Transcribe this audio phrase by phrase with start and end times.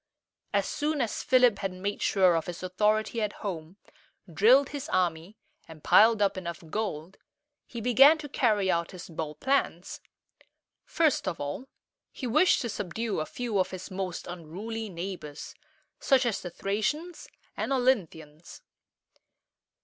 [0.51, 3.77] As soon as Philip had made sure of his authority at home,
[4.33, 7.19] drilled his army, and piled up enough gold,
[7.67, 10.01] he began to carry out his bold plans.
[10.85, 11.67] First of all,
[12.11, 15.53] he wished to subdue a few of his most unruly neighbors,
[15.99, 18.63] such as the Thracians and O lyn´thi ans.